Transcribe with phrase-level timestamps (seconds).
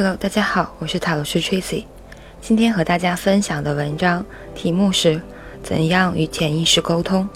[0.00, 1.82] Hello，大家好，我是塔罗师 Tracy。
[2.40, 4.24] 今天和大家分享的文章
[4.54, 5.20] 题目是
[5.60, 7.28] “怎样与潜意识沟通”。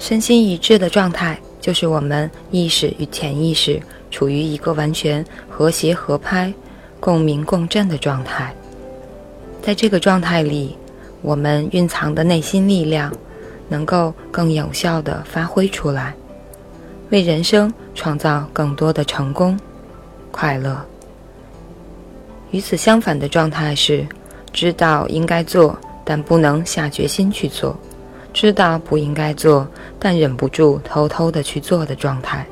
[0.00, 3.78] 身心一致的状态，就是我们意识与潜意识
[4.10, 6.50] 处于一个完全和谐合拍、
[6.98, 8.54] 共鸣共振的状态。
[9.60, 10.78] 在这个状态里，
[11.20, 13.12] 我们蕴藏的内心力量
[13.68, 16.14] 能够更有效地发挥出来，
[17.10, 19.60] 为人生创造更多的成功、
[20.34, 20.84] 快乐。
[22.50, 24.04] 与此相反的状态是，
[24.52, 27.72] 知道应该做，但不能下决心去做；
[28.32, 29.64] 知道不应该做，
[29.96, 32.44] 但忍不住偷偷的去做的状态。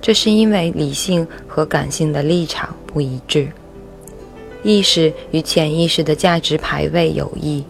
[0.00, 3.48] 这是因为理性和感性的立场不一致，
[4.62, 7.64] 意识与潜意识的价值排位有异。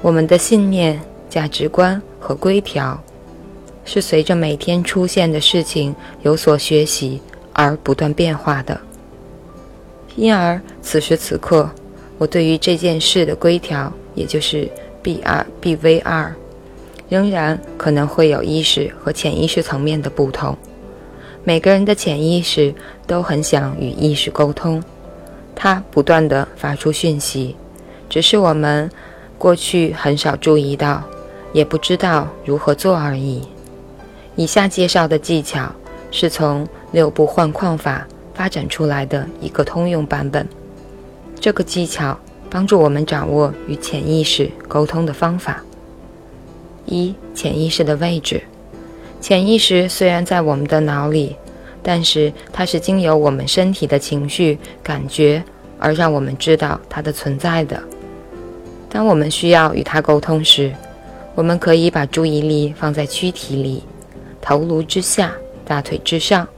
[0.00, 0.98] 我们的信念、
[1.28, 2.98] 价值观和规条，
[3.84, 7.20] 是随着每天出现的事情有所学习
[7.58, 8.80] 而不断变化的。
[10.14, 11.68] 因而，此时此刻，
[12.16, 14.70] 我对于这件事的规条，也就是
[15.02, 16.32] B 二 BV 二，
[17.08, 20.56] 仍然可能会有意识和潜意识层面的不同。
[21.42, 22.72] 每个人的潜意识
[23.08, 24.80] 都很想与意识沟通，
[25.56, 27.56] 它不断的发出讯息，
[28.08, 28.88] 只是我们
[29.36, 31.02] 过去很少注意到，
[31.52, 33.42] 也不知道如何做而已。
[34.36, 35.72] 以下介绍的技巧
[36.10, 38.06] 是从六步换框法。
[38.34, 40.46] 发展出来的一个通用版本，
[41.40, 42.16] 这个技巧
[42.48, 45.60] 帮助我们掌握与潜意识沟通的方法。
[46.86, 48.40] 一、潜意识的位置。
[49.20, 51.34] 潜意识虽然在我们的脑里，
[51.82, 55.42] 但是它是经由我们身体的情绪感觉
[55.80, 57.82] 而让我们知道它的存在的。
[58.88, 60.72] 当我们需要与它沟通时，
[61.34, 63.82] 我们可以把注意力放在躯体里，
[64.40, 65.32] 头颅之下，
[65.68, 66.48] 大腿之上。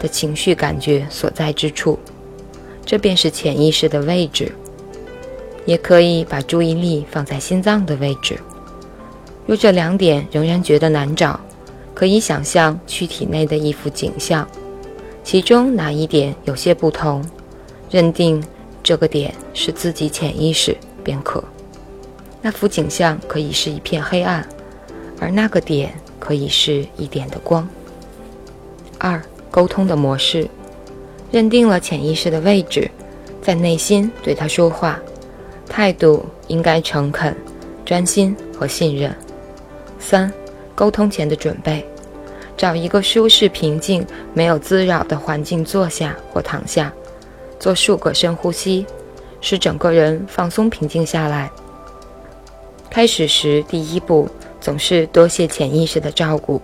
[0.00, 1.96] 的情绪感觉所在之处，
[2.84, 4.50] 这便是潜意识的位置。
[5.64, 8.36] 也可以把注意力放在心脏的位置。
[9.46, 11.38] 若这两点仍然觉得难找，
[11.94, 14.46] 可以想象躯体内的一幅景象，
[15.22, 17.24] 其中哪一点有些不同，
[17.88, 18.42] 认定
[18.82, 21.42] 这个点是自己潜意识便可。
[22.42, 24.44] 那幅景象可以是一片黑暗，
[25.20, 27.66] 而那个点可以是一点的光。
[28.98, 29.20] 二。
[29.50, 30.48] 沟通的模式，
[31.30, 32.90] 认定了潜意识的位置，
[33.40, 34.98] 在内心对他说话，
[35.68, 37.32] 态度应该诚恳、
[37.84, 39.14] 专心和信任。
[40.00, 40.32] 三、
[40.74, 41.86] 沟通前的准备，
[42.56, 46.92] 找一个舒适、平静、没有滋扰的环境坐下或躺下，
[47.60, 48.84] 做数个深呼吸，
[49.40, 51.48] 使整个人放松、平静下来。
[52.90, 54.28] 开始时，第一步
[54.60, 56.60] 总是多谢潜意识的照顾，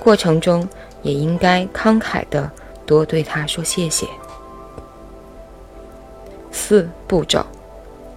[0.00, 0.68] 过程中。
[1.02, 2.50] 也应该慷慨的
[2.86, 4.06] 多对他说谢谢。
[6.50, 7.44] 四步骤，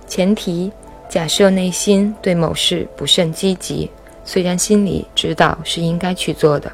[0.07, 0.71] 前提
[1.09, 3.89] 假设内心对某事不甚积极，
[4.23, 6.71] 虽然心里知道是应该去做的。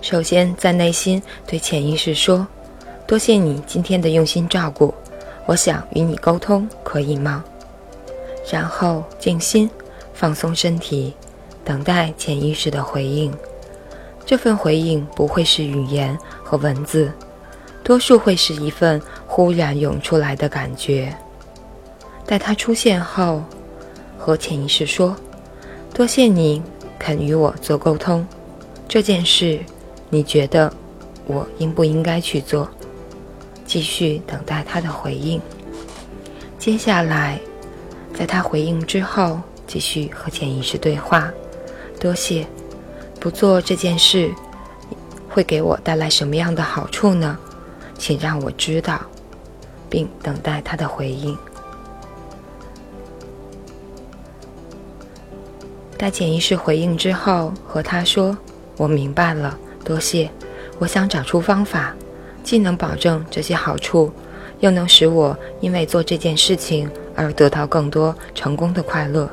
[0.00, 2.46] 首先在内心对潜意识说
[3.06, 4.94] ：“多谢你今天的用心照顾，
[5.44, 7.44] 我想与你沟通，可以吗？”
[8.50, 9.68] 然后静心，
[10.14, 11.12] 放松身体，
[11.64, 13.30] 等待潜意识的回应。
[14.28, 17.10] 这份回应不会是语言和文字，
[17.82, 21.10] 多数会是一份忽然涌出来的感觉。
[22.26, 23.42] 待它出现后，
[24.18, 25.16] 和潜意识说
[25.94, 26.62] ：“多谢你
[26.98, 28.26] 肯与我做沟通，
[28.86, 29.58] 这件事
[30.10, 30.70] 你觉得
[31.26, 32.68] 我应不应该去做？”
[33.64, 35.40] 继续等待他的回应。
[36.58, 37.40] 接下来，
[38.12, 41.32] 在他回应之后，继续和潜意识对话。
[41.98, 42.46] 多谢。
[43.20, 44.32] 不做这件事，
[45.28, 47.36] 会给我带来什么样的好处呢？
[47.98, 49.00] 请让我知道，
[49.90, 51.36] 并等待他的回应。
[55.96, 58.38] 待潜意识回应之后，和他说
[58.78, 60.30] ：“我明白了，多谢。
[60.78, 61.92] 我想找出方法，
[62.44, 64.12] 既能保证这些好处，
[64.60, 69.28] 又能使我因为做这件事情而得到更多成功的快乐。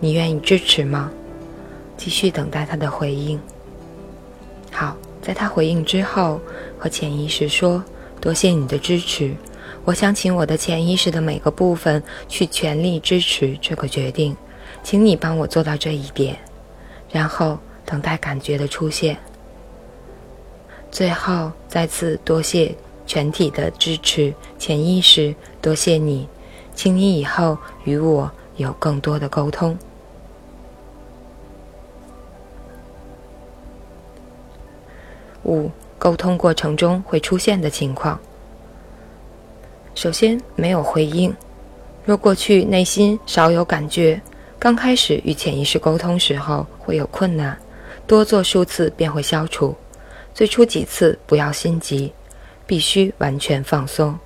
[0.00, 1.08] 你愿意支持吗？”
[2.02, 3.38] 继续等待他的回应。
[4.72, 6.40] 好，在他回应之后，
[6.76, 7.80] 和潜意识说
[8.20, 9.32] ：“多谢你的支持，
[9.84, 14.36] 我想请我的潜意识的每个部分去全力支持这个决定，
[14.82, 16.36] 请你帮我做到这一点。”
[17.08, 17.56] 然后
[17.86, 19.16] 等待感觉的出现。
[20.90, 22.74] 最后再次多谢
[23.06, 26.26] 全体的支持，潜意识，多谢你，
[26.74, 29.78] 请你以后与我有更多的沟通。
[35.44, 38.18] 五、沟通过程中会出现的情况。
[39.94, 41.34] 首先，没有回应。
[42.04, 44.20] 若过去内心少有感觉，
[44.58, 47.56] 刚开始与潜意识沟通时候会有困难，
[48.06, 49.74] 多做数次便会消除。
[50.34, 52.12] 最初几次不要心急，
[52.66, 54.18] 必须完全放松。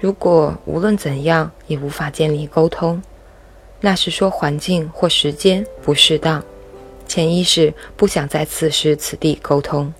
[0.00, 3.02] 如果无论怎样也无法建立沟通，
[3.80, 6.44] 那是说环境或时间不适当，
[7.08, 9.92] 潜意识不想在此时此地沟通，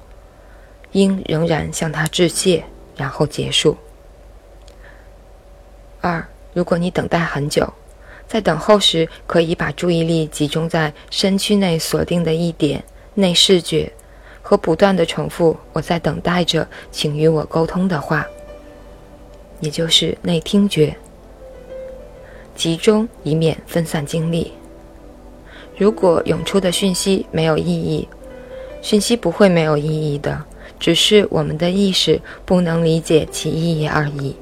[0.94, 2.64] 应仍然向他致谢，
[2.96, 3.76] 然后结束。
[6.00, 7.70] 二，如果你等待很久，
[8.26, 12.82] 在等候时，可以把注意力集中在身躯内锁定的一点
[13.14, 13.93] 内视觉，
[14.41, 18.25] 和不断的重复“我在等待着，请与我沟通”的话，
[19.61, 20.96] 也就是内听觉。
[22.55, 24.52] 集中，以免分散精力。
[25.76, 28.08] 如果涌出的讯息没有意义，
[28.81, 30.44] 讯息不会没有意义的，
[30.78, 34.34] 只是我们的意识不能理解其意义而已。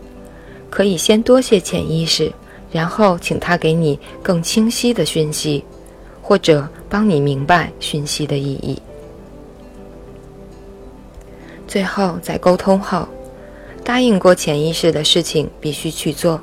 [0.71, 2.33] 可以先多些潜意识，
[2.71, 5.63] 然后请他给你更清晰的讯息，
[6.23, 8.81] 或者帮你明白讯息的意义。
[11.69, 13.07] 最后，在沟通后，
[13.85, 16.41] 答应过潜意识的事情必须去做。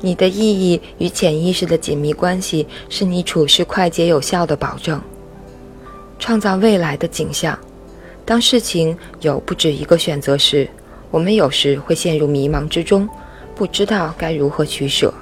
[0.00, 5.00] 你的意义与潜意识的紧密关系是你处事快捷有效的保证。
[6.18, 7.58] 创造未来的景象。
[8.28, 10.68] 当事情有不止一个选择时，
[11.10, 13.08] 我们有时会陷入迷茫之中。
[13.54, 15.12] 不知道该如何取舍，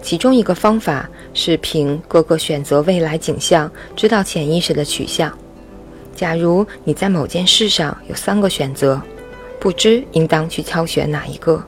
[0.00, 5.36] 其中一个方法是凭各个选择未来景象，知道潜意识的取向。
[6.14, 9.02] 假如你在某件事上有三个选择，
[9.58, 11.60] 不知应当去挑选哪一个，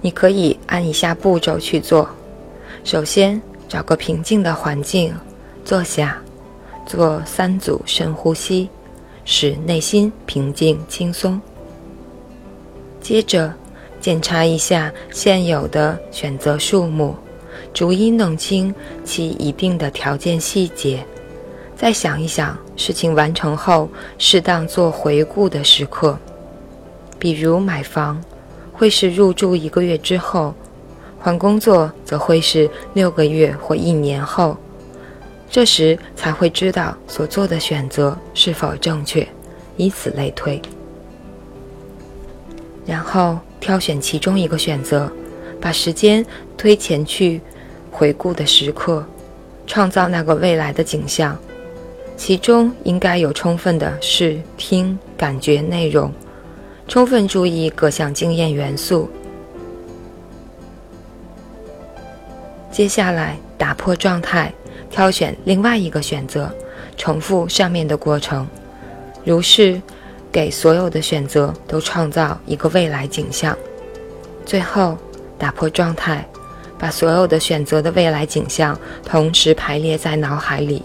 [0.00, 2.08] 你可以按以下步骤去做：
[2.84, 3.38] 首先，
[3.68, 5.14] 找个平静的环境，
[5.62, 6.20] 坐下，
[6.86, 8.66] 做三组深呼吸，
[9.32, 11.40] 使内心平静轻松。
[13.00, 13.54] 接着。
[14.00, 17.14] 检查一下现有的选择数目，
[17.74, 18.74] 逐一弄清
[19.04, 21.04] 其一定的条件细节，
[21.76, 26.18] 再想一想事情完成后适当做回顾的时刻，
[27.18, 28.18] 比如买房
[28.72, 30.54] 会是入住一个月之后，
[31.18, 34.56] 换工作则会是六个月或一年后，
[35.50, 39.26] 这时才会知道所做的选择是否正确，
[39.76, 40.62] 以此类推，
[42.86, 43.38] 然后。
[43.60, 45.12] 挑选其中一个选择，
[45.60, 46.24] 把时间
[46.56, 47.42] 推前去，
[47.90, 49.04] 回顾的时刻，
[49.66, 51.36] 创造那个未来的景象。
[52.16, 56.10] 其中应该有充分的视听感觉内容，
[56.88, 59.10] 充分注意各项经验元素。
[62.72, 64.50] 接下来打破状态，
[64.90, 66.52] 挑选另外一个选择，
[66.96, 68.46] 重复上面的过程，
[69.24, 69.80] 如是。
[70.32, 73.58] 给所有的选择都创造一个未来景象，
[74.46, 74.96] 最后
[75.36, 76.24] 打破状态，
[76.78, 80.84] 把所有的选择的未来景象同时排列在脑海里。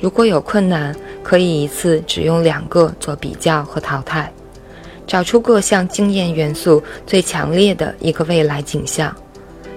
[0.00, 0.92] 如果有困难，
[1.22, 4.28] 可以一次只用两个做比较和淘汰，
[5.06, 9.14] 找出各项经验元素最强烈的一个未来景象，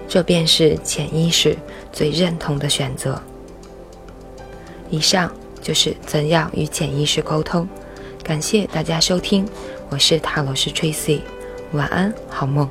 [0.07, 1.55] 这便是潜意识
[1.91, 3.21] 最认同的选择。
[4.93, 7.67] 以上就是怎样与潜意识沟通。
[8.23, 9.43] 感谢大家收听，
[9.89, 11.21] 我是塔罗师 Tracy，
[11.71, 12.69] 晚安，好梦。